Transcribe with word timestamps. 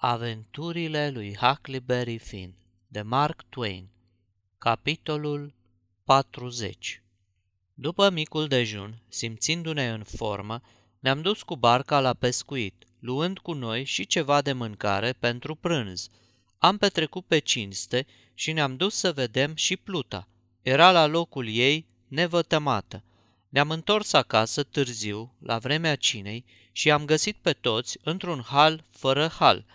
Aventurile 0.00 1.10
lui 1.10 1.36
Huckleberry 1.36 2.18
Finn 2.18 2.54
de 2.88 3.02
Mark 3.02 3.42
Twain 3.48 3.88
Capitolul 4.58 5.54
40 6.04 7.02
După 7.74 8.10
micul 8.10 8.46
dejun, 8.46 9.02
simțindu-ne 9.08 9.88
în 9.88 10.02
formă, 10.02 10.60
ne-am 10.98 11.20
dus 11.20 11.42
cu 11.42 11.56
barca 11.56 12.00
la 12.00 12.14
pescuit, 12.14 12.84
luând 12.98 13.38
cu 13.38 13.52
noi 13.52 13.84
și 13.84 14.06
ceva 14.06 14.42
de 14.42 14.52
mâncare 14.52 15.12
pentru 15.12 15.54
prânz. 15.54 16.08
Am 16.58 16.76
petrecut 16.76 17.24
pe 17.24 17.38
cinste 17.38 18.06
și 18.34 18.52
ne-am 18.52 18.76
dus 18.76 18.94
să 18.94 19.12
vedem 19.12 19.54
și 19.54 19.76
pluta. 19.76 20.28
Era 20.62 20.92
la 20.92 21.06
locul 21.06 21.48
ei, 21.48 21.86
nevătămată. 22.08 23.04
Ne-am 23.48 23.70
întors 23.70 24.12
acasă 24.12 24.62
târziu, 24.62 25.34
la 25.38 25.58
vremea 25.58 25.96
cinei, 25.96 26.44
și 26.72 26.90
am 26.90 27.04
găsit 27.04 27.36
pe 27.36 27.52
toți 27.52 27.98
într-un 28.02 28.42
hal 28.42 28.84
fără 28.90 29.28
hal– 29.28 29.64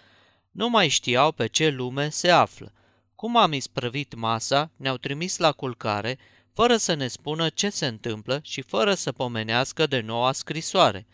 nu 0.53 0.69
mai 0.69 0.87
știau 0.87 1.31
pe 1.31 1.47
ce 1.47 1.69
lume 1.69 2.09
se 2.09 2.29
află. 2.29 2.73
Cum 3.15 3.37
am 3.37 3.53
isprăvit 3.53 4.15
masa, 4.15 4.71
ne-au 4.75 4.97
trimis 4.97 5.37
la 5.37 5.51
culcare, 5.51 6.17
fără 6.53 6.77
să 6.77 6.93
ne 6.93 7.07
spună 7.07 7.49
ce 7.49 7.69
se 7.69 7.85
întâmplă 7.85 8.39
și 8.43 8.61
fără 8.61 8.93
să 8.93 9.11
pomenească 9.11 9.87
de 9.87 9.99
noua 9.99 10.31
scrisoare. 10.31 11.07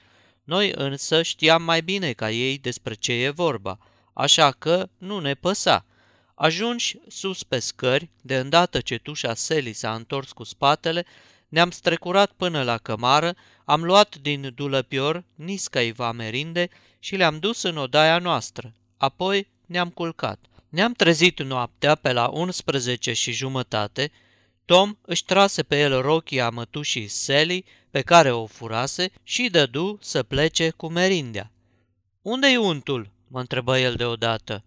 Noi 0.44 0.71
însă 0.75 1.21
știam 1.21 1.63
mai 1.63 1.81
bine 1.81 2.11
ca 2.11 2.31
ei 2.31 2.57
despre 2.57 2.94
ce 2.94 3.13
e 3.13 3.30
vorba, 3.30 3.77
așa 4.13 4.52
că 4.52 4.89
nu 4.97 5.20
ne 5.20 5.33
păsa. 5.33 5.85
Ajunși 6.35 6.97
sus 7.08 7.44
pe 7.44 7.59
scări, 7.59 8.09
de 8.21 8.38
îndată 8.38 8.81
ce 8.81 8.97
tușa 8.97 9.33
Seli 9.33 9.73
s-a 9.73 9.95
întors 9.95 10.31
cu 10.31 10.44
spatele, 10.44 11.05
ne-am 11.47 11.71
strecurat 11.71 12.31
până 12.31 12.63
la 12.63 12.77
cămară, 12.77 13.35
am 13.66 13.83
luat 13.83 14.16
din 14.16 14.52
dulăpior 14.55 15.23
niscăiva 15.35 16.11
merinde 16.11 16.69
și 16.99 17.16
le-am 17.16 17.39
dus 17.39 17.61
în 17.61 17.77
odaia 17.77 18.19
noastră. 18.19 18.73
Apoi 18.99 19.48
ne-am 19.66 19.89
culcat. 19.89 20.39
Ne-am 20.70 20.94
trezit 20.94 21.44
noaptea 21.44 21.95
pe 21.95 22.12
la 22.12 22.27
11 22.27 23.14
și 23.14 23.31
jumătate. 23.31 24.11
Tom 24.66 24.97
își 25.02 25.25
trase 25.25 25.64
pe 25.64 25.80
el 25.80 26.02
rochia 26.02 26.50
mătușii 26.50 27.08
Sally, 27.08 27.66
pe 27.91 28.02
care 28.02 28.31
o 28.31 28.45
furase, 28.45 29.11
și 29.23 29.50
dădu 29.50 29.97
să 30.02 30.23
plece 30.23 30.69
cu 30.69 30.88
merindea. 30.88 31.52
Unde-i 32.22 32.56
untul?" 32.56 33.11
mă 33.28 33.39
întrebă 33.39 33.80
el 33.80 33.95
deodată. 33.95 34.64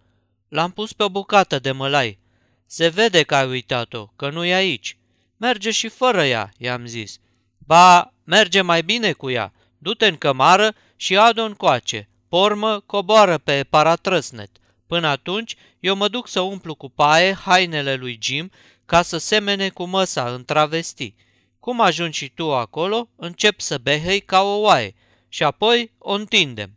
L-am 0.48 0.70
pus 0.70 0.92
pe 0.92 1.02
o 1.02 1.08
bucată 1.08 1.58
de 1.58 1.72
mălai. 1.72 2.18
Se 2.66 2.88
vede 2.88 3.22
că 3.22 3.34
ai 3.34 3.48
uitat-o, 3.48 4.06
că 4.06 4.30
nu-i 4.30 4.52
aici. 4.52 4.96
Merge 5.36 5.70
și 5.70 5.88
fără 5.88 6.24
ea, 6.24 6.52
i-am 6.58 6.86
zis. 6.86 7.18
Ba, 7.58 8.14
merge 8.24 8.60
mai 8.60 8.82
bine 8.82 9.12
cu 9.12 9.30
ea. 9.30 9.52
Du-te 9.78 10.06
în 10.06 10.16
cămară 10.16 10.74
și 10.96 11.16
adu 11.16 11.42
încoace. 11.42 12.08
Pormă, 12.32 12.80
coboară 12.80 13.38
pe 13.38 13.64
paratrăsnet. 13.70 14.50
Până 14.86 15.06
atunci, 15.06 15.56
eu 15.80 15.96
mă 15.96 16.08
duc 16.08 16.28
să 16.28 16.40
umplu 16.40 16.74
cu 16.74 16.88
paie 16.88 17.32
hainele 17.32 17.94
lui 17.94 18.18
Jim 18.22 18.50
ca 18.84 19.02
să 19.02 19.18
semene 19.18 19.68
cu 19.68 19.84
măsa 19.84 20.32
în 20.32 20.44
travesti. 20.44 21.14
Cum 21.60 21.80
ajungi 21.80 22.18
și 22.18 22.28
tu 22.28 22.54
acolo, 22.54 23.08
încep 23.16 23.60
să 23.60 23.78
behei 23.78 24.20
ca 24.20 24.42
o 24.42 24.60
oaie 24.60 24.94
și 25.28 25.42
apoi 25.42 25.92
o 25.98 26.12
întindem. 26.12 26.70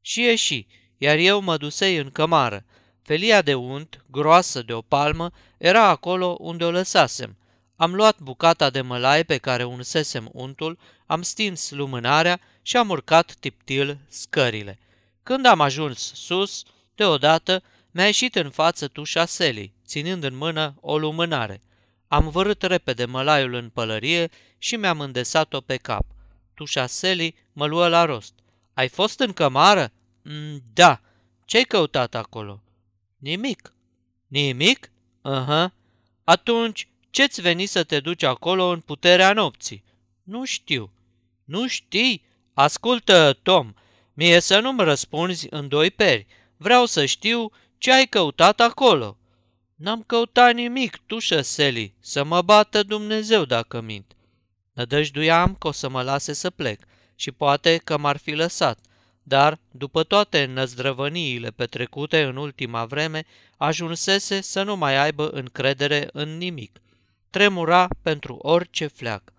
Și 0.00 0.20
ieși, 0.20 0.66
iar 0.98 1.16
eu 1.16 1.40
mă 1.40 1.56
dusei 1.56 1.96
în 1.96 2.10
cămară. 2.10 2.64
Felia 3.02 3.42
de 3.42 3.54
unt, 3.54 4.04
groasă 4.10 4.62
de 4.62 4.72
o 4.72 4.80
palmă, 4.80 5.30
era 5.58 5.88
acolo 5.88 6.36
unde 6.38 6.64
o 6.64 6.70
lăsasem. 6.70 7.36
Am 7.76 7.94
luat 7.94 8.20
bucata 8.20 8.70
de 8.70 8.80
mălai 8.80 9.24
pe 9.24 9.36
care 9.36 9.64
unsesem 9.64 10.28
untul, 10.32 10.78
am 11.06 11.22
stins 11.22 11.70
lumânarea 11.70 12.40
și 12.68 12.76
am 12.76 12.88
urcat 12.88 13.34
tiptil 13.34 13.98
scările. 14.08 14.78
Când 15.22 15.46
am 15.46 15.60
ajuns 15.60 16.12
sus, 16.14 16.62
deodată 16.94 17.62
mi-a 17.90 18.04
ieșit 18.04 18.34
în 18.34 18.50
față 18.50 18.88
tușa 18.88 19.24
Selii, 19.24 19.74
ținând 19.86 20.24
în 20.24 20.36
mână 20.36 20.74
o 20.80 20.98
lumânare. 20.98 21.60
Am 22.08 22.28
vărât 22.28 22.62
repede 22.62 23.04
mălaiul 23.04 23.54
în 23.54 23.68
pălărie 23.68 24.30
și 24.58 24.76
mi-am 24.76 25.00
îndesat-o 25.00 25.60
pe 25.60 25.76
cap. 25.76 26.04
Tușa 26.54 26.86
Selii 26.86 27.34
mă 27.52 27.66
luă 27.66 27.88
la 27.88 28.04
rost. 28.04 28.32
Ai 28.74 28.88
fost 28.88 29.20
în 29.20 29.32
cămară? 29.32 29.92
Mm, 30.22 30.62
da. 30.72 31.00
Ce-ai 31.44 31.64
căutat 31.64 32.14
acolo? 32.14 32.62
Nimic. 33.16 33.72
Nimic? 34.26 34.90
uh 35.22 35.64
Atunci, 36.24 36.88
ce-ți 37.10 37.40
veni 37.40 37.66
să 37.66 37.84
te 37.84 38.00
duci 38.00 38.22
acolo 38.22 38.64
în 38.64 38.80
puterea 38.80 39.32
nopții? 39.32 39.84
Nu 40.22 40.44
știu. 40.44 40.92
Nu 41.44 41.66
știi? 41.66 42.26
Ascultă, 42.58 43.38
Tom, 43.42 43.72
mie 44.14 44.40
să 44.40 44.60
nu-mi 44.60 44.84
răspunzi 44.84 45.46
în 45.50 45.68
doi 45.68 45.90
peri. 45.90 46.26
Vreau 46.56 46.86
să 46.86 47.04
știu 47.04 47.50
ce 47.78 47.92
ai 47.92 48.06
căutat 48.06 48.60
acolo. 48.60 49.18
N-am 49.74 50.02
căutat 50.02 50.54
nimic, 50.54 50.96
tu, 51.06 51.18
șăseli, 51.18 51.94
să 52.00 52.24
mă 52.24 52.42
bată 52.42 52.82
Dumnezeu 52.82 53.44
dacă 53.44 53.80
mint. 53.80 54.16
Nădăjduiam 54.72 55.54
că 55.54 55.68
o 55.68 55.72
să 55.72 55.88
mă 55.88 56.02
lase 56.02 56.32
să 56.32 56.50
plec 56.50 56.80
și 57.14 57.30
poate 57.30 57.76
că 57.76 57.98
m-ar 57.98 58.16
fi 58.16 58.32
lăsat, 58.32 58.78
dar, 59.22 59.58
după 59.70 60.02
toate 60.02 60.44
năzdrăvăniile 60.44 61.50
petrecute 61.50 62.22
în 62.22 62.36
ultima 62.36 62.84
vreme, 62.84 63.26
ajunsese 63.56 64.40
să 64.40 64.62
nu 64.62 64.76
mai 64.76 64.96
aibă 64.96 65.28
încredere 65.28 66.08
în 66.12 66.36
nimic. 66.36 66.80
Tremura 67.30 67.88
pentru 68.02 68.34
orice 68.34 68.86
fleac. 68.86 69.32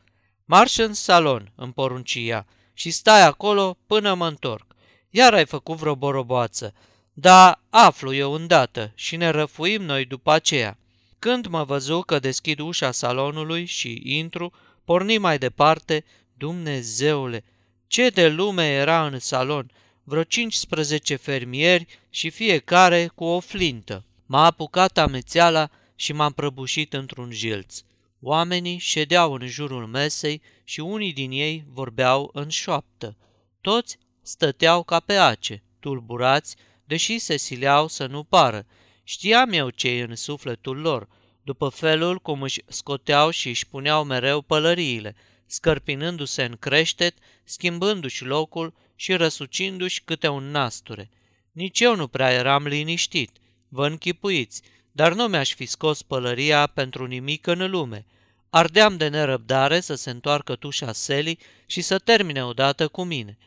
Marș 0.45 0.77
în 0.77 0.93
salon, 0.93 1.51
îmi 1.55 1.73
poruncia, 1.73 2.45
și 2.79 2.91
stai 2.91 3.21
acolo 3.25 3.77
până 3.87 4.13
mă 4.13 4.27
întorc. 4.27 4.75
Iar 5.09 5.33
ai 5.33 5.45
făcut 5.45 5.77
vreo 5.77 5.95
boroboață, 5.95 6.73
dar 7.13 7.61
aflu 7.69 8.13
eu 8.13 8.31
îndată 8.31 8.91
și 8.95 9.15
ne 9.15 9.29
răfuim 9.29 9.81
noi 9.81 10.05
după 10.05 10.31
aceea. 10.31 10.77
Când 11.19 11.45
mă 11.45 11.63
văzu 11.63 12.01
că 12.01 12.19
deschid 12.19 12.59
ușa 12.59 12.91
salonului 12.91 13.65
și 13.65 14.01
intru, 14.03 14.53
porni 14.85 15.17
mai 15.17 15.37
departe, 15.37 16.05
Dumnezeule, 16.33 17.43
ce 17.87 18.09
de 18.09 18.27
lume 18.27 18.67
era 18.67 19.05
în 19.05 19.19
salon, 19.19 19.71
vreo 20.03 20.23
15 20.23 21.15
fermieri 21.15 21.99
și 22.09 22.29
fiecare 22.29 23.11
cu 23.15 23.23
o 23.23 23.39
flintă. 23.39 24.05
M-a 24.25 24.45
apucat 24.45 24.97
amețeala 24.97 25.69
și 25.95 26.13
m-am 26.13 26.31
prăbușit 26.31 26.93
într-un 26.93 27.31
jilț. 27.31 27.81
Oamenii 28.21 28.77
ședeau 28.77 29.33
în 29.33 29.47
jurul 29.47 29.85
mesei 29.85 30.41
și 30.63 30.79
unii 30.79 31.13
din 31.13 31.31
ei 31.31 31.63
vorbeau 31.67 32.29
în 32.33 32.49
șoaptă. 32.49 33.17
Toți 33.61 33.97
stăteau 34.21 34.83
ca 34.83 34.99
pe 34.99 35.15
ace, 35.15 35.63
tulburați, 35.79 36.55
deși 36.85 37.19
se 37.19 37.37
sileau 37.37 37.87
să 37.87 38.05
nu 38.05 38.23
pară. 38.23 38.65
Știam 39.03 39.51
eu 39.51 39.69
ce 39.69 39.89
e 39.89 40.01
în 40.03 40.15
sufletul 40.15 40.77
lor, 40.77 41.07
după 41.43 41.69
felul 41.69 42.19
cum 42.19 42.41
își 42.41 42.61
scoteau 42.67 43.29
și 43.29 43.47
își 43.47 43.67
puneau 43.67 44.03
mereu 44.03 44.41
pălăriile, 44.41 45.15
scărpinându-se 45.45 46.43
în 46.43 46.55
creștet, 46.59 47.17
schimbându-și 47.43 48.23
locul 48.23 48.73
și 48.95 49.13
răsucindu-și 49.13 50.01
câte 50.03 50.27
un 50.27 50.51
nasture. 50.51 51.09
Nici 51.51 51.79
eu 51.79 51.95
nu 51.95 52.07
prea 52.07 52.31
eram 52.31 52.67
liniștit. 52.67 53.31
Vă 53.69 53.87
închipuiți, 53.87 54.61
dar 54.99 55.13
nu 55.13 55.27
mi-aș 55.27 55.53
fi 55.53 55.65
scos 55.65 56.01
pălăria 56.01 56.67
pentru 56.67 57.05
nimic 57.05 57.47
în 57.47 57.69
lume. 57.69 58.05
Ardeam 58.49 58.97
de 58.97 59.07
nerăbdare 59.07 59.79
să 59.79 59.95
se 59.95 60.09
întoarcă 60.09 60.55
tușa 60.55 60.91
Seli 60.91 61.39
și 61.65 61.81
să 61.81 61.99
termine 61.99 62.45
odată 62.45 62.87
cu 62.87 63.03
mine. 63.03 63.37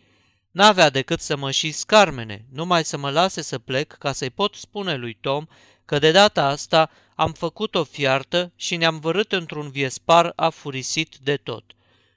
N-avea 0.50 0.90
decât 0.90 1.20
să 1.20 1.36
mă 1.36 1.50
și 1.50 1.70
scarmene, 1.70 2.44
numai 2.52 2.84
să 2.84 2.96
mă 2.96 3.10
lase 3.10 3.42
să 3.42 3.58
plec 3.58 3.92
ca 3.92 4.12
să-i 4.12 4.30
pot 4.30 4.54
spune 4.54 4.96
lui 4.96 5.18
Tom 5.20 5.46
că 5.84 5.98
de 5.98 6.10
data 6.10 6.46
asta 6.46 6.90
am 7.14 7.32
făcut 7.32 7.74
o 7.74 7.84
fiartă 7.84 8.52
și 8.56 8.76
ne-am 8.76 8.98
vărât 8.98 9.32
într-un 9.32 9.70
viespar 9.70 10.32
afurisit 10.36 11.16
de 11.22 11.36
tot. 11.36 11.64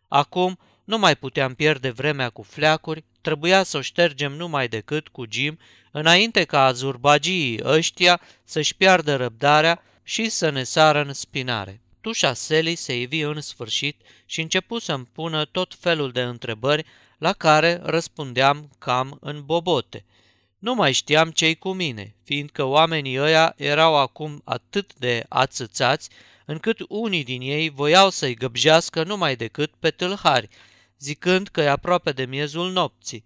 Acum 0.07 0.59
nu 0.83 0.97
mai 0.97 1.15
puteam 1.15 1.53
pierde 1.53 1.89
vremea 1.89 2.29
cu 2.29 2.41
fleacuri, 2.41 3.03
trebuia 3.25 3.63
să 3.63 3.77
o 3.77 3.81
ștergem 3.81 4.33
numai 4.33 4.67
decât 4.67 5.07
cu 5.07 5.23
Jim, 5.29 5.59
înainte 5.91 6.43
ca 6.43 6.65
azurbagii 6.65 7.59
ăștia 7.63 8.21
să-și 8.43 8.75
piardă 8.75 9.15
răbdarea 9.15 9.81
și 10.03 10.29
să 10.29 10.49
ne 10.49 10.63
sară 10.63 11.01
în 11.01 11.13
spinare. 11.13 11.81
Tușa 12.01 12.33
Sally 12.33 12.75
se 12.75 12.99
ivi 12.99 13.19
în 13.19 13.41
sfârșit 13.41 14.01
și 14.25 14.41
începu 14.41 14.79
să-mi 14.79 15.09
pună 15.13 15.45
tot 15.45 15.75
felul 15.79 16.11
de 16.11 16.21
întrebări 16.21 16.85
la 17.17 17.33
care 17.33 17.79
răspundeam 17.83 18.69
cam 18.79 19.17
în 19.21 19.41
bobote. 19.45 20.05
Nu 20.59 20.73
mai 20.73 20.91
știam 20.91 21.31
ce-i 21.31 21.55
cu 21.55 21.73
mine, 21.73 22.15
fiindcă 22.23 22.63
oamenii 22.63 23.19
ăia 23.19 23.53
erau 23.57 23.97
acum 23.97 24.41
atât 24.43 24.93
de 24.93 25.25
ațățați, 25.29 26.09
încât 26.45 26.77
unii 26.87 27.23
din 27.23 27.41
ei 27.41 27.69
voiau 27.69 28.09
să-i 28.09 28.35
găbjească 28.35 29.03
numai 29.03 29.35
decât 29.35 29.71
pe 29.79 29.89
tâlhari, 29.89 30.49
zicând 30.99 31.47
că 31.47 31.61
e 31.61 31.69
aproape 31.69 32.11
de 32.11 32.25
miezul 32.25 32.71
nopții. 32.71 33.23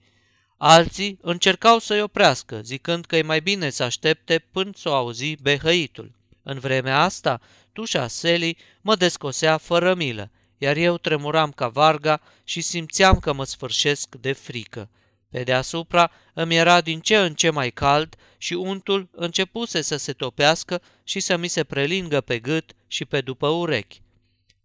Alții 0.57 1.17
încercau 1.21 1.79
să-i 1.79 2.01
oprească, 2.01 2.61
zicând 2.61 3.05
că 3.05 3.17
e 3.17 3.21
mai 3.21 3.41
bine 3.41 3.69
să 3.69 3.83
aștepte 3.83 4.39
până 4.51 4.71
să 4.75 4.89
o 4.89 4.93
auzi 4.93 5.35
behăitul. 5.35 6.11
În 6.43 6.59
vremea 6.59 7.01
asta, 7.01 7.41
tușa 7.73 8.07
Seli 8.07 8.57
mă 8.81 8.95
descosea 8.95 9.57
fără 9.57 9.95
milă, 9.95 10.31
iar 10.57 10.75
eu 10.75 10.97
tremuram 10.97 11.51
ca 11.51 11.67
varga 11.67 12.21
și 12.43 12.61
simțeam 12.61 13.19
că 13.19 13.33
mă 13.33 13.43
sfârșesc 13.43 14.15
de 14.15 14.31
frică. 14.31 14.89
Pe 15.29 15.43
deasupra 15.43 16.11
îmi 16.33 16.55
era 16.55 16.81
din 16.81 16.99
ce 16.99 17.17
în 17.17 17.33
ce 17.33 17.49
mai 17.49 17.71
cald 17.71 18.15
și 18.37 18.53
untul 18.53 19.09
începuse 19.11 19.81
să 19.81 19.97
se 19.97 20.13
topească 20.13 20.81
și 21.03 21.19
să 21.19 21.37
mi 21.37 21.47
se 21.47 21.63
prelingă 21.63 22.21
pe 22.21 22.39
gât 22.39 22.75
și 22.87 23.05
pe 23.05 23.21
după 23.21 23.47
urechi. 23.47 24.01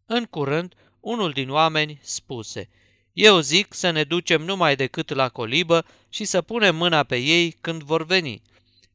În 0.07 0.25
curând, 0.25 0.75
unul 1.01 1.31
din 1.31 1.51
oameni 1.51 1.99
spuse, 2.03 2.69
Eu 3.15 3.41
zic 3.41 3.75
să 3.75 3.91
ne 3.91 4.05
ducem 4.05 4.43
numai 4.43 4.77
decât 4.77 5.11
la 5.11 5.29
colibă 5.29 5.85
și 6.09 6.25
să 6.25 6.43
punem 6.43 6.77
mâna 6.77 7.03
pe 7.03 7.17
ei 7.17 7.57
când 7.61 7.83
vor 7.83 8.05
veni. 8.05 8.43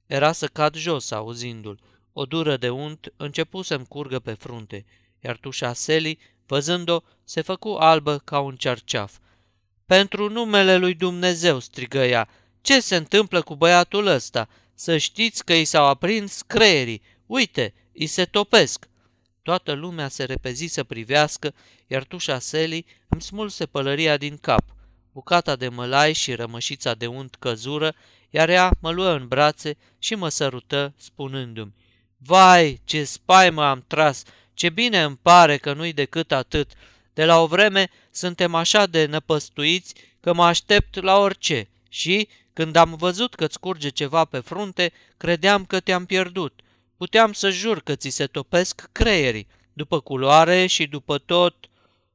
Era 0.05 0.31
să 0.31 0.47
cad 0.47 0.75
jos 0.75 1.11
auzindu-l. 1.11 1.79
O 2.13 2.25
dură 2.25 2.57
de 2.57 2.69
unt 2.69 3.13
începu 3.17 3.61
să-mi 3.61 3.87
curgă 3.87 4.19
pe 4.19 4.33
frunte, 4.33 4.85
iar 5.19 5.37
tușa 5.37 5.73
Seli, 5.73 6.19
văzând-o, 6.45 6.99
se 7.23 7.41
făcu 7.41 7.69
albă 7.69 8.17
ca 8.17 8.39
un 8.39 8.55
cerceaf. 8.55 9.17
Pentru 9.85 10.29
numele 10.29 10.77
lui 10.77 10.93
Dumnezeu, 10.93 11.59
strigă 11.59 12.05
ea, 12.05 12.29
ce 12.61 12.79
se 12.79 12.95
întâmplă 12.95 13.41
cu 13.41 13.55
băiatul 13.55 14.05
ăsta? 14.07 14.49
Să 14.73 14.97
știți 14.97 15.45
că 15.45 15.53
i 15.53 15.65
s-au 15.65 15.85
aprins 15.85 16.41
creierii. 16.41 17.01
Uite, 17.25 17.73
îi 17.93 18.07
se 18.07 18.25
topesc. 18.25 18.88
Toată 19.49 19.73
lumea 19.73 20.07
se 20.07 20.23
repezi 20.23 20.65
să 20.65 20.83
privească, 20.83 21.53
iar 21.87 22.03
tușa 22.03 22.39
Seli 22.39 22.85
îmi 23.07 23.21
smulse 23.21 23.65
pălăria 23.65 24.17
din 24.17 24.37
cap. 24.37 24.63
Bucata 25.13 25.55
de 25.55 25.69
mălai 25.69 26.13
și 26.13 26.33
rămășița 26.33 26.93
de 26.93 27.07
unt 27.07 27.35
căzură, 27.39 27.95
iar 28.29 28.49
ea 28.49 28.71
mă 28.79 28.91
luă 28.91 29.11
în 29.11 29.27
brațe 29.27 29.77
și 29.99 30.15
mă 30.15 30.29
sărută, 30.29 30.93
spunându-mi, 30.97 31.73
Vai, 32.17 32.81
ce 32.83 33.03
spaimă 33.03 33.63
am 33.63 33.83
tras, 33.87 34.23
ce 34.53 34.69
bine 34.69 35.03
îmi 35.03 35.19
pare 35.21 35.57
că 35.57 35.73
nu-i 35.73 35.93
decât 35.93 36.31
atât. 36.31 36.71
De 37.13 37.25
la 37.25 37.41
o 37.41 37.47
vreme 37.47 37.89
suntem 38.11 38.55
așa 38.55 38.85
de 38.85 39.05
năpăstuiți 39.05 39.93
că 40.19 40.33
mă 40.33 40.43
aștept 40.45 41.01
la 41.01 41.17
orice 41.17 41.69
și, 41.87 42.27
când 42.53 42.75
am 42.75 42.95
văzut 42.95 43.35
că-ți 43.35 43.59
curge 43.59 43.89
ceva 43.89 44.25
pe 44.25 44.39
frunte, 44.39 44.91
credeam 45.17 45.65
că 45.65 45.79
te-am 45.79 46.05
pierdut. 46.05 46.61
Puteam 46.99 47.33
să 47.33 47.49
jur 47.49 47.81
că 47.81 47.95
ți 47.95 48.09
se 48.09 48.25
topesc 48.25 48.89
creierii, 48.91 49.47
după 49.73 49.99
culoare 49.99 50.65
și 50.65 50.87
după 50.87 51.17
tot. 51.17 51.55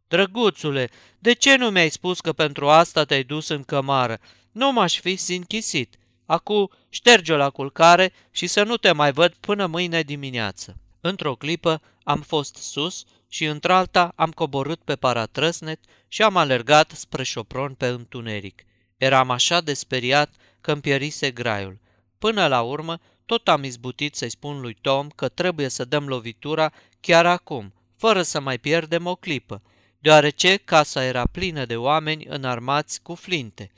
Drăguțule, 0.09 0.91
de 1.19 1.33
ce 1.33 1.57
nu 1.57 1.71
mi-ai 1.71 1.89
spus 1.89 2.21
că 2.21 2.33
pentru 2.33 2.69
asta 2.69 3.05
te-ai 3.05 3.23
dus 3.23 3.49
în 3.49 3.63
cămară? 3.63 4.19
Nu 4.53 4.73
m-aș 4.73 5.01
fi 5.01 5.17
sinchisit. 5.17 5.97
Acu, 6.27 6.71
șterge-o 6.89 7.37
la 7.37 7.51
culcare 7.51 8.13
și 8.31 8.47
să 8.47 8.63
nu 8.63 8.77
te 8.77 8.93
mai 8.93 9.13
văd 9.13 9.35
până 9.41 9.67
mâine 9.67 10.03
dimineață. 10.03 10.77
Într-o 11.01 11.35
clipă 11.35 11.81
am 12.03 12.21
fost 12.21 12.57
sus 12.57 13.05
și 13.29 13.45
într-alta 13.45 14.13
am 14.15 14.31
coborât 14.31 14.81
pe 14.81 14.97
paratrăsnet 14.97 15.81
și 16.09 16.23
am 16.23 16.37
alergat 16.37 16.91
spre 16.91 17.23
șopron 17.23 17.75
pe 17.75 17.87
întuneric. 17.87 18.65
Eram 18.97 19.31
așa 19.31 19.61
de 19.61 19.75
speriat 19.75 20.35
că 20.61 20.73
îmi 20.73 20.81
pierise 20.81 21.31
graiul. 21.31 21.79
Până 22.19 22.47
la 22.47 22.63
urmă, 22.63 22.99
tot 23.27 23.49
am 23.49 23.65
izbutit 23.65 24.15
să-i 24.15 24.31
spun 24.31 24.61
lui 24.61 24.77
Tom 24.81 25.09
că 25.09 25.29
trebuie 25.29 25.69
să 25.69 25.85
dăm 25.85 26.09
lovitura 26.09 26.73
chiar 27.01 27.27
acum, 27.27 27.73
fără 27.97 28.23
să 28.23 28.41
mai 28.41 28.59
pierdem 28.59 29.07
o 29.07 29.15
clipă, 29.15 29.63
deoarece 29.99 30.57
casa 30.57 31.05
era 31.05 31.27
plină 31.27 31.65
de 31.65 31.77
oameni 31.77 32.25
înarmați 32.25 33.03
cu 33.03 33.15
flinte. 33.15 33.71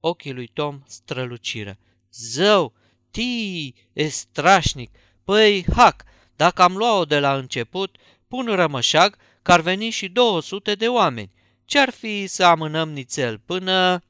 Ochii 0.00 0.32
lui 0.32 0.46
Tom 0.46 0.82
străluciră. 0.86 1.78
Zău, 2.12 2.72
tii, 3.10 3.74
e 3.92 4.08
strașnic. 4.08 4.90
Păi, 5.24 5.64
hac, 5.76 6.04
dacă 6.36 6.62
am 6.62 6.76
luat-o 6.76 7.04
de 7.04 7.18
la 7.18 7.36
început, 7.36 7.96
pun 8.28 8.46
rămășag 8.46 9.16
că 9.42 9.52
ar 9.52 9.60
veni 9.60 9.90
și 9.90 10.08
200 10.08 10.74
de 10.74 10.88
oameni. 10.88 11.32
Ce-ar 11.64 11.90
fi 11.90 12.26
să 12.26 12.44
amânăm 12.44 12.90
nițel 12.90 13.38
până... 13.38 14.02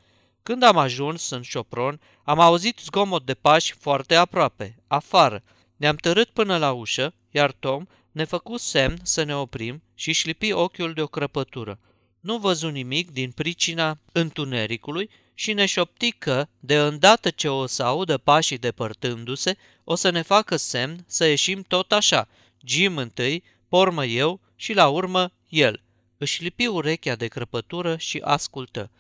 Când 0.43 0.63
am 0.63 0.77
ajuns 0.77 1.31
în 1.31 1.43
șopron, 1.43 2.01
am 2.23 2.41
auzit 2.41 2.79
zgomot 2.79 3.25
de 3.25 3.35
pași 3.35 3.73
foarte 3.73 4.15
aproape, 4.15 4.77
afară. 4.87 5.43
Ne-am 5.79 5.97
tărât 5.97 6.29
până 6.29 6.57
la 6.57 6.73
ușă, 6.73 7.15
iar 7.31 7.53
Tom 7.53 7.87
ne 8.13 8.25
făcu 8.25 8.57
semn 8.57 8.99
să 9.03 9.23
ne 9.23 9.37
oprim 9.37 9.83
și 9.95 10.13
șlipi 10.13 10.53
ochiul 10.53 10.93
de 10.93 11.03
o 11.03 11.07
crăpătură. 11.07 11.79
Nu 12.21 12.39
văzu 12.39 12.69
nimic 12.69 13.11
din 13.11 13.31
pricina 13.31 13.99
întunericului 14.13 15.11
și 15.35 15.53
ne 15.53 15.67
șopti 15.67 16.13
că, 16.13 16.47
de 16.61 16.79
îndată 16.79 17.31
ce 17.31 17.49
o 17.49 17.67
să 17.67 17.83
audă 17.83 18.19
pașii 18.19 18.59
depărtându-se, 18.59 19.57
o 19.85 19.95
să 19.95 20.11
ne 20.11 20.23
facă 20.23 20.57
semn 20.57 21.05
să 21.07 21.27
ieșim 21.27 21.63
tot 21.63 21.93
așa, 21.93 22.29
Jim 22.65 22.97
întâi, 22.97 23.43
pormă 23.69 24.05
eu 24.05 24.41
și 24.57 24.73
la 24.73 24.89
urmă 24.89 25.33
el. 25.49 25.83
Își 26.19 26.35
șlipi 26.35 26.67
urechea 26.67 27.15
de 27.15 27.27
crăpătură 27.27 27.97
și 27.97 28.21
ascultă. 28.25 28.91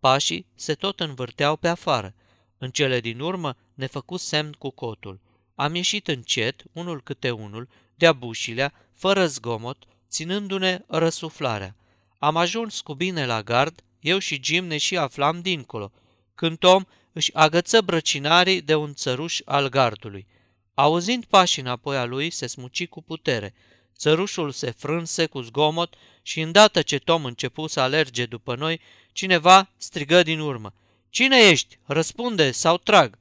Pașii 0.00 0.46
se 0.54 0.74
tot 0.74 1.00
învârteau 1.00 1.56
pe 1.56 1.68
afară. 1.68 2.14
În 2.58 2.70
cele 2.70 3.00
din 3.00 3.20
urmă 3.20 3.56
ne 3.74 3.86
făcu 3.86 4.16
semn 4.16 4.52
cu 4.58 4.70
cotul. 4.70 5.20
Am 5.56 5.74
ieșit 5.74 6.08
încet, 6.08 6.62
unul 6.72 7.02
câte 7.02 7.30
unul, 7.30 7.68
de-a 7.94 8.12
bușilea, 8.12 8.72
fără 8.94 9.26
zgomot, 9.26 9.84
ținându-ne 10.10 10.80
răsuflarea. 10.86 11.76
Am 12.18 12.36
ajuns 12.36 12.80
cu 12.80 12.94
bine 12.94 13.26
la 13.26 13.42
gard, 13.42 13.84
eu 14.00 14.18
și 14.18 14.40
Jim 14.42 14.66
ne 14.66 14.76
și 14.76 14.96
aflam 14.96 15.40
dincolo, 15.40 15.92
când 16.34 16.58
Tom 16.58 16.84
își 17.12 17.34
agăță 17.34 17.80
brăcinarii 17.80 18.62
de 18.62 18.74
un 18.74 18.94
țăruș 18.94 19.40
al 19.44 19.68
gardului. 19.68 20.26
Auzind 20.74 21.24
pașii 21.24 21.62
înapoi 21.62 21.96
a 21.96 22.04
lui, 22.04 22.30
se 22.30 22.46
smuci 22.46 22.86
cu 22.86 23.02
putere. 23.02 23.54
Țărușul 23.96 24.50
se 24.50 24.70
frânse 24.70 25.26
cu 25.26 25.40
zgomot 25.40 25.94
și 26.22 26.40
îndată 26.40 26.82
ce 26.82 26.98
Tom 26.98 27.24
începu 27.24 27.66
să 27.66 27.80
alerge 27.80 28.26
după 28.26 28.54
noi, 28.54 28.80
cineva 29.12 29.70
strigă 29.76 30.22
din 30.22 30.40
urmă. 30.40 30.74
Cine 31.10 31.36
ești? 31.36 31.78
Răspunde 31.84 32.50
sau 32.50 32.76
trag!" 32.76 33.18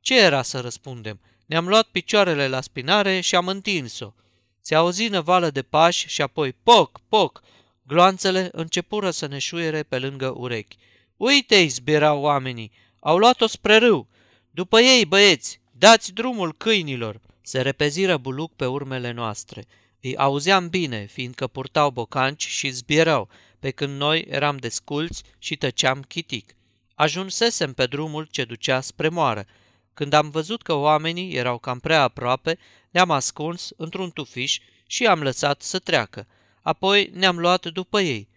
Ce 0.00 0.18
era 0.18 0.42
să 0.42 0.60
răspundem? 0.60 1.20
Ne-am 1.54 1.68
luat 1.68 1.86
picioarele 1.86 2.48
la 2.48 2.60
spinare 2.60 3.20
și 3.20 3.34
am 3.34 3.48
întins-o. 3.48 4.12
Se 4.60 4.74
auzi 4.74 5.08
năvală 5.08 5.50
de 5.50 5.62
pași 5.62 6.08
și 6.08 6.22
apoi 6.22 6.52
poc, 6.62 7.00
poc. 7.08 7.42
Gloanțele 7.86 8.48
începură 8.52 9.10
să 9.10 9.26
ne 9.26 9.38
șuiere 9.38 9.82
pe 9.82 9.98
lângă 9.98 10.32
urechi. 10.36 10.76
Uite-i, 11.16 11.66
zbierau 11.66 12.20
oamenii, 12.20 12.72
au 13.00 13.18
luat-o 13.18 13.46
spre 13.46 13.76
râu. 13.76 14.08
După 14.50 14.80
ei, 14.80 15.04
băieți, 15.04 15.60
dați 15.70 16.12
drumul 16.12 16.54
câinilor. 16.56 17.20
Se 17.42 17.60
repeziră 17.60 18.16
buluc 18.16 18.52
pe 18.56 18.66
urmele 18.66 19.10
noastre. 19.10 19.64
Îi 20.00 20.16
auzeam 20.16 20.68
bine, 20.68 21.06
fiindcă 21.06 21.46
purtau 21.46 21.90
bocanci 21.90 22.46
și 22.46 22.70
zbierau, 22.70 23.28
pe 23.58 23.70
când 23.70 23.98
noi 23.98 24.26
eram 24.28 24.56
desculți 24.56 25.22
și 25.38 25.56
tăceam 25.56 26.02
chitic. 26.02 26.56
Ajunsesem 26.94 27.72
pe 27.72 27.86
drumul 27.86 28.28
ce 28.30 28.44
ducea 28.44 28.80
spre 28.80 29.08
moară, 29.08 29.46
Când 29.94 30.12
am 30.12 30.30
văzut 30.30 30.62
că 30.62 30.72
oamenii 30.72 31.34
erau 31.34 31.58
cam 31.58 31.78
prea 31.78 32.02
aproape, 32.02 32.58
ne-am 32.90 33.10
ascuns 33.10 33.70
într-un 33.76 34.10
tufiș 34.10 34.58
și 34.86 35.06
am 35.06 35.22
lăsat 35.22 35.62
să 35.62 35.78
treacă. 35.78 36.26
Apoi 36.62 37.10
ne-am 37.12 37.38
luat 37.38 37.66
după 37.66 38.00
ei. 38.00 38.28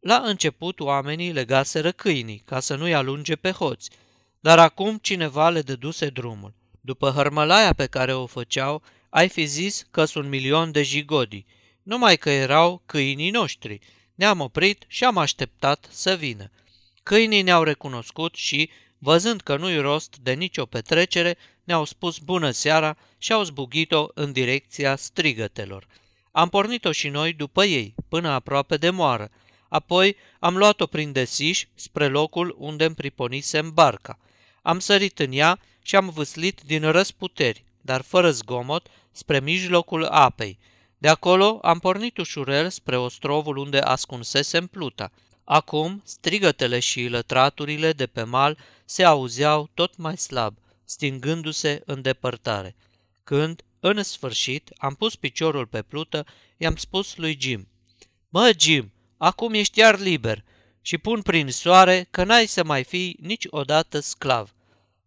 La 0.00 0.22
început 0.24 0.80
oamenii 0.80 1.32
legaseră 1.32 1.92
câinii 1.92 2.42
ca 2.44 2.60
să 2.60 2.74
nu-i 2.76 2.94
alunge 2.94 3.36
pe 3.36 3.50
hoți, 3.50 3.90
dar 4.40 4.58
acum 4.58 4.98
cineva 4.98 5.50
le 5.50 5.62
dăduse 5.62 6.08
drumul. 6.08 6.54
După 6.80 7.10
hărmălaia 7.10 7.72
pe 7.72 7.86
care 7.86 8.12
o 8.14 8.26
făceau, 8.26 8.82
ai 9.10 9.28
fi 9.28 9.44
zis 9.44 9.86
că 9.90 10.04
sunt 10.04 10.24
un 10.24 10.30
milion 10.30 10.72
de 10.72 10.82
jigodi, 10.82 11.44
numai 11.82 12.16
că 12.16 12.30
erau 12.30 12.82
câinii 12.86 13.30
noștri. 13.30 13.78
Ne-am 14.14 14.40
oprit 14.40 14.84
și 14.86 15.04
am 15.04 15.16
așteptat 15.16 15.88
să 15.90 16.14
vină. 16.14 16.50
Câinii 17.02 17.42
ne-au 17.42 17.62
recunoscut 17.62 18.34
și, 18.34 18.70
văzând 19.02 19.40
că 19.40 19.56
nu-i 19.56 19.80
rost 19.80 20.16
de 20.16 20.32
nicio 20.32 20.66
petrecere, 20.66 21.36
ne-au 21.64 21.84
spus 21.84 22.18
bună 22.18 22.50
seara 22.50 22.96
și 23.18 23.32
au 23.32 23.42
zbugit-o 23.42 24.06
în 24.14 24.32
direcția 24.32 24.96
strigătelor. 24.96 25.86
Am 26.30 26.48
pornit-o 26.48 26.92
și 26.92 27.08
noi 27.08 27.32
după 27.32 27.64
ei, 27.64 27.94
până 28.08 28.28
aproape 28.28 28.76
de 28.76 28.90
moară. 28.90 29.30
Apoi 29.68 30.16
am 30.38 30.56
luat-o 30.56 30.86
prin 30.86 31.12
desiș 31.12 31.64
spre 31.74 32.06
locul 32.08 32.56
unde 32.58 32.84
îmi 32.84 32.94
priponisem 32.94 33.70
barca. 33.74 34.18
Am 34.62 34.78
sărit 34.78 35.18
în 35.18 35.32
ea 35.32 35.60
și 35.82 35.96
am 35.96 36.08
vâslit 36.08 36.60
din 36.60 36.90
răsputeri, 36.90 37.64
dar 37.80 38.00
fără 38.00 38.30
zgomot, 38.30 38.86
spre 39.12 39.40
mijlocul 39.40 40.04
apei. 40.04 40.58
De 40.98 41.08
acolo 41.08 41.58
am 41.62 41.78
pornit 41.78 42.16
ușurel 42.16 42.70
spre 42.70 42.96
ostrovul 42.96 43.56
unde 43.56 43.78
ascunsesem 43.78 44.66
pluta. 44.66 45.12
Acum 45.44 46.02
strigătele 46.04 46.78
și 46.78 47.06
lătraturile 47.06 47.92
de 47.92 48.06
pe 48.06 48.22
mal 48.22 48.58
se 48.84 49.04
auzeau 49.04 49.70
tot 49.74 49.96
mai 49.96 50.16
slab, 50.16 50.56
stingându-se 50.84 51.82
în 51.84 52.02
depărtare. 52.02 52.76
Când, 53.24 53.62
în 53.80 54.02
sfârșit, 54.02 54.70
am 54.76 54.94
pus 54.94 55.16
piciorul 55.16 55.66
pe 55.66 55.82
plută, 55.82 56.26
i-am 56.56 56.76
spus 56.76 57.16
lui 57.16 57.38
Jim, 57.40 57.68
Mă, 58.28 58.52
Jim, 58.58 58.92
acum 59.16 59.54
ești 59.54 59.78
iar 59.78 59.98
liber 59.98 60.44
și 60.82 60.98
pun 60.98 61.22
prin 61.22 61.50
soare 61.50 62.06
că 62.10 62.24
n-ai 62.24 62.46
să 62.46 62.64
mai 62.64 62.84
fii 62.84 63.16
niciodată 63.20 64.00
sclav. 64.00 64.54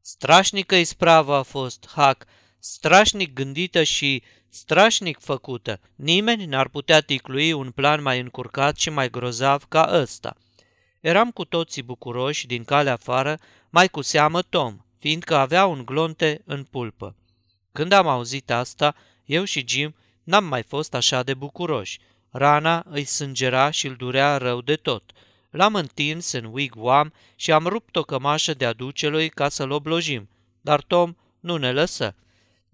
Strașnică 0.02 0.76
ispravă 0.76 1.36
a 1.36 1.42
fost, 1.42 1.90
Hac, 1.96 2.26
strașnic 2.60 3.34
gândită 3.34 3.84
și 3.84 4.24
strașnic 4.56 5.20
făcută. 5.20 5.80
Nimeni 5.96 6.46
n-ar 6.46 6.68
putea 6.68 7.02
ticlui 7.02 7.52
un 7.52 7.72
plan 7.72 8.02
mai 8.02 8.20
încurcat 8.20 8.78
și 8.78 8.90
mai 8.90 9.10
grozav 9.10 9.64
ca 9.64 9.90
ăsta. 9.94 10.36
Eram 11.00 11.32
cu 11.32 11.46
toții 11.46 11.82
bucuroși 11.82 12.48
din 12.48 12.64
calea 12.64 12.94
afară, 12.94 13.40
mai 13.70 13.88
cu 13.88 14.02
seamă 14.02 14.42
Tom, 14.42 14.78
fiindcă 15.00 15.36
avea 15.36 15.66
un 15.66 15.86
glonte 15.86 16.42
în 16.46 16.64
pulpă. 16.64 17.16
Când 17.72 17.92
am 17.92 18.08
auzit 18.08 18.52
asta, 18.52 18.96
eu 19.26 19.44
și 19.44 19.66
Jim 19.68 19.96
n-am 20.24 20.46
mai 20.46 20.64
fost 20.64 20.94
așa 20.94 21.24
de 21.24 21.34
bucuroși. 21.34 22.00
Rana 22.32 22.86
îi 22.90 23.04
sângera 23.04 23.70
și 23.70 23.88
îl 23.88 23.96
durea 23.96 24.38
rău 24.38 24.62
de 24.62 24.76
tot. 24.76 25.04
L-am 25.50 25.76
întins 25.76 26.32
în 26.32 26.50
wigwam 26.52 27.14
și 27.36 27.52
am 27.52 27.68
rupt 27.68 27.96
o 27.96 28.04
cămașă 28.04 28.54
de 28.54 28.66
aducelui 28.66 29.30
ca 29.30 29.50
să-l 29.50 29.72
oblojim, 29.72 30.30
dar 30.62 30.82
Tom 30.82 31.16
nu 31.40 31.58
ne 31.58 31.72
lăsă. 31.72 32.16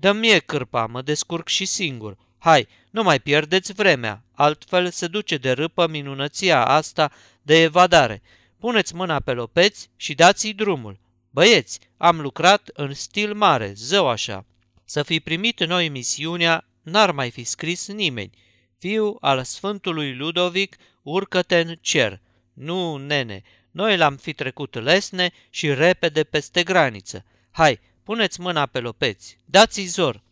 Dă 0.01 0.11
mie 0.11 0.39
cârpa, 0.39 0.85
mă 0.85 1.01
descurc 1.01 1.47
și 1.47 1.65
singur. 1.65 2.17
Hai, 2.37 2.67
nu 2.91 3.03
mai 3.03 3.19
pierdeți 3.19 3.73
vremea, 3.73 4.23
altfel 4.31 4.89
se 4.89 5.07
duce 5.07 5.37
de 5.37 5.51
râpă 5.51 5.87
minunăția 5.87 6.65
asta 6.65 7.11
de 7.41 7.61
evadare. 7.61 8.21
Puneți 8.59 8.95
mâna 8.95 9.19
pe 9.19 9.31
lopeți 9.31 9.89
și 9.95 10.13
dați-i 10.13 10.53
drumul. 10.53 10.99
Băieți, 11.29 11.79
am 11.97 12.21
lucrat 12.21 12.69
în 12.73 12.93
stil 12.93 13.33
mare, 13.33 13.73
zău 13.75 14.07
așa. 14.07 14.45
Să 14.85 15.03
fi 15.03 15.19
primit 15.19 15.65
noi 15.65 15.89
misiunea, 15.89 16.65
n-ar 16.81 17.11
mai 17.11 17.31
fi 17.31 17.43
scris 17.43 17.87
nimeni. 17.87 18.37
Fiu 18.77 19.17
al 19.19 19.43
Sfântului 19.43 20.15
Ludovic, 20.15 20.75
urcă-te 21.01 21.59
în 21.59 21.75
cer. 21.81 22.21
Nu, 22.53 22.97
nene, 22.97 23.41
noi 23.71 23.97
l-am 23.97 24.15
fi 24.15 24.33
trecut 24.33 24.75
lesne 24.75 25.31
și 25.49 25.73
repede 25.73 26.23
peste 26.23 26.63
graniță. 26.63 27.25
Hai, 27.51 27.79
puneți 28.03 28.41
mâna 28.41 28.65
pe 28.65 28.79
lopeți, 28.79 29.37
dați-i 29.45 29.85
zor. 29.85 30.23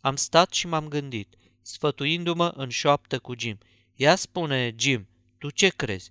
Am 0.00 0.16
stat 0.16 0.52
și 0.52 0.66
m-am 0.66 0.88
gândit, 0.88 1.34
sfătuindu-mă 1.62 2.52
în 2.56 2.68
șoaptă 2.68 3.18
cu 3.18 3.34
Jim. 3.38 3.58
Ia 3.94 4.14
spune, 4.14 4.74
Jim, 4.78 5.08
tu 5.38 5.50
ce 5.50 5.68
crezi? 5.68 6.10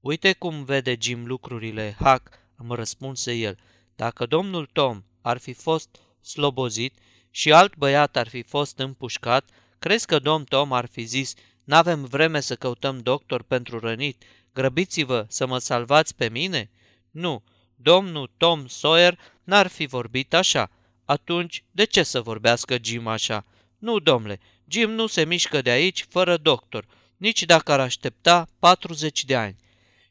Uite 0.00 0.32
cum 0.32 0.64
vede 0.64 0.96
Jim 1.00 1.26
lucrurile, 1.26 1.96
Hac, 1.98 2.28
îmi 2.56 2.74
răspunse 2.74 3.32
el. 3.32 3.58
Dacă 3.96 4.26
domnul 4.26 4.66
Tom 4.66 5.02
ar 5.20 5.38
fi 5.38 5.52
fost 5.52 5.88
slobozit 6.20 6.98
și 7.30 7.52
alt 7.52 7.76
băiat 7.76 8.16
ar 8.16 8.28
fi 8.28 8.42
fost 8.42 8.78
împușcat, 8.78 9.50
crezi 9.78 10.06
că 10.06 10.18
domn 10.18 10.44
Tom 10.44 10.72
ar 10.72 10.86
fi 10.86 11.02
zis, 11.02 11.34
n-avem 11.64 12.04
vreme 12.04 12.40
să 12.40 12.56
căutăm 12.56 12.98
doctor 12.98 13.42
pentru 13.42 13.78
rănit, 13.78 14.22
grăbiți-vă 14.52 15.26
să 15.28 15.46
mă 15.46 15.58
salvați 15.58 16.14
pe 16.14 16.28
mine? 16.28 16.70
Nu, 17.10 17.42
domnul 17.74 18.30
Tom 18.36 18.66
Sawyer 18.66 19.18
n-ar 19.44 19.66
fi 19.66 19.86
vorbit 19.86 20.34
așa. 20.34 20.70
Atunci, 21.04 21.64
de 21.70 21.84
ce 21.84 22.02
să 22.02 22.20
vorbească 22.20 22.76
Jim 22.82 23.06
așa? 23.06 23.44
Nu, 23.78 23.98
domnule, 23.98 24.40
Jim 24.68 24.90
nu 24.90 25.06
se 25.06 25.24
mișcă 25.24 25.62
de 25.62 25.70
aici 25.70 26.06
fără 26.08 26.36
doctor, 26.36 26.86
nici 27.16 27.42
dacă 27.42 27.72
ar 27.72 27.80
aștepta 27.80 28.48
40 28.58 29.24
de 29.24 29.36
ani. 29.36 29.56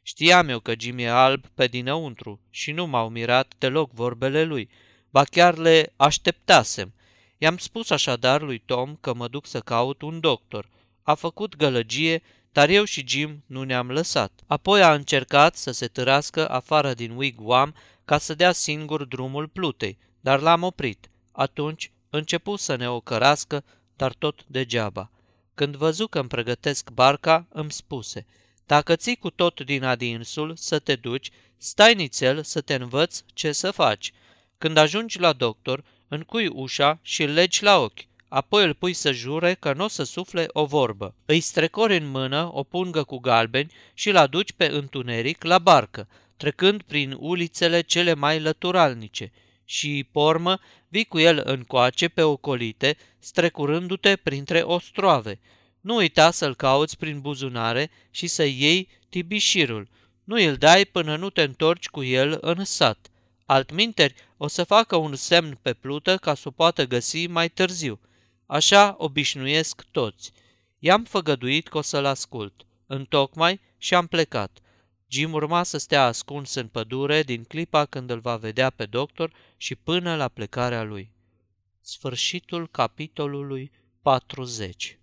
Știam 0.02 0.48
eu 0.48 0.60
că 0.60 0.72
Jim 0.78 0.98
e 0.98 1.08
alb 1.08 1.46
pe 1.54 1.66
dinăuntru 1.66 2.40
și 2.50 2.72
nu 2.72 2.86
m-au 2.86 3.08
mirat 3.08 3.52
deloc 3.58 3.92
vorbele 3.92 4.44
lui, 4.44 4.68
ba 5.10 5.24
chiar 5.24 5.56
le 5.56 5.92
așteptasem. 5.96 6.94
I-am 7.38 7.56
spus 7.56 7.90
așadar 7.90 8.40
lui 8.42 8.58
Tom 8.58 8.96
că 9.00 9.14
mă 9.14 9.28
duc 9.28 9.46
să 9.46 9.60
caut 9.60 10.02
un 10.02 10.20
doctor. 10.20 10.68
A 11.02 11.14
făcut 11.14 11.56
gălăgie, 11.56 12.22
dar 12.52 12.68
eu 12.68 12.84
și 12.84 13.04
Jim 13.06 13.42
nu 13.46 13.62
ne-am 13.62 13.90
lăsat. 13.90 14.32
Apoi 14.46 14.82
a 14.82 14.94
încercat 14.94 15.56
să 15.56 15.70
se 15.70 15.86
târască 15.86 16.48
afară 16.48 16.94
din 16.94 17.10
wigwam 17.10 17.74
ca 18.04 18.18
să 18.18 18.34
dea 18.34 18.52
singur 18.52 19.04
drumul 19.04 19.48
plutei, 19.48 19.98
dar 20.20 20.40
l-am 20.40 20.62
oprit. 20.62 21.10
Atunci 21.32 21.92
început 22.10 22.60
să 22.60 22.76
ne 22.76 22.88
ocărască, 22.88 23.64
dar 23.96 24.12
tot 24.12 24.44
degeaba. 24.46 25.10
Când 25.54 25.76
văzu 25.76 26.06
că 26.06 26.18
îmi 26.18 26.28
pregătesc 26.28 26.90
barca, 26.90 27.46
îmi 27.48 27.72
spuse, 27.72 28.26
dacă 28.66 28.96
ții 28.96 29.16
cu 29.16 29.30
tot 29.30 29.60
din 29.60 29.84
adinsul 29.84 30.56
să 30.56 30.78
te 30.78 30.94
duci, 30.94 31.30
stai 31.56 31.94
nițel 31.94 32.42
să 32.42 32.60
te 32.60 32.74
învăț 32.74 33.22
ce 33.34 33.52
să 33.52 33.70
faci. 33.70 34.12
Când 34.58 34.76
ajungi 34.76 35.18
la 35.18 35.32
doctor, 35.32 35.84
încui 36.08 36.46
ușa 36.46 36.98
și 37.02 37.22
îl 37.22 37.30
legi 37.30 37.62
la 37.62 37.78
ochi, 37.78 38.06
apoi 38.28 38.64
îl 38.64 38.74
pui 38.74 38.92
să 38.92 39.12
jure 39.12 39.54
că 39.54 39.72
nu 39.72 39.84
o 39.84 39.88
să 39.88 40.02
sufle 40.02 40.46
o 40.48 40.64
vorbă. 40.64 41.14
Îi 41.24 41.40
strecori 41.40 41.96
în 41.96 42.06
mână 42.06 42.50
o 42.52 42.62
pungă 42.62 43.04
cu 43.04 43.18
galbeni 43.18 43.72
și 43.94 44.08
îl 44.08 44.16
aduci 44.16 44.52
pe 44.52 44.66
întuneric 44.66 45.42
la 45.44 45.58
barcă, 45.58 46.08
trecând 46.42 46.82
prin 46.82 47.16
ulițele 47.18 47.80
cele 47.80 48.14
mai 48.14 48.40
lăturalnice 48.40 49.32
și, 49.64 50.08
pormă, 50.12 50.58
vii 50.88 51.04
cu 51.04 51.18
el 51.18 51.42
încoace 51.44 52.08
pe 52.08 52.22
ocolite, 52.22 52.96
strecurându-te 53.18 54.16
printre 54.16 54.60
ostroave. 54.60 55.40
Nu 55.80 55.94
uita 55.94 56.30
să-l 56.30 56.54
cauți 56.54 56.98
prin 56.98 57.20
buzunare 57.20 57.90
și 58.10 58.26
să 58.26 58.44
iei 58.44 58.88
tibișirul. 59.08 59.88
Nu 60.24 60.36
îl 60.36 60.56
dai 60.56 60.84
până 60.84 61.16
nu 61.16 61.30
te 61.30 61.42
întorci 61.42 61.88
cu 61.88 62.02
el 62.02 62.38
în 62.40 62.64
sat. 62.64 63.10
Altminteri, 63.46 64.14
o 64.36 64.46
să 64.46 64.64
facă 64.64 64.96
un 64.96 65.14
semn 65.14 65.58
pe 65.62 65.72
plută 65.72 66.16
ca 66.16 66.34
să 66.34 66.48
o 66.48 66.50
poată 66.50 66.86
găsi 66.86 67.26
mai 67.26 67.48
târziu. 67.48 68.00
Așa 68.46 68.94
obișnuiesc 68.98 69.82
toți. 69.90 70.32
I-am 70.78 71.04
făgăduit 71.04 71.68
că 71.68 71.78
o 71.78 71.82
să-l 71.82 72.04
ascult. 72.04 72.66
Întocmai 72.86 73.60
și 73.78 73.94
am 73.94 74.06
plecat. 74.06 74.62
Jim 75.12 75.32
urma 75.32 75.62
să 75.62 75.78
stea 75.78 76.04
ascuns 76.04 76.54
în 76.54 76.68
pădure 76.68 77.22
din 77.22 77.44
clipa 77.44 77.84
când 77.84 78.10
îl 78.10 78.20
va 78.20 78.36
vedea 78.36 78.70
pe 78.70 78.86
doctor 78.86 79.32
și 79.56 79.74
până 79.74 80.16
la 80.16 80.28
plecarea 80.28 80.82
lui. 80.82 81.10
Sfârșitul 81.80 82.68
capitolului 82.68 83.70
40 84.02 84.98